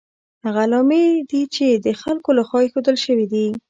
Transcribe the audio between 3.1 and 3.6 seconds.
دي.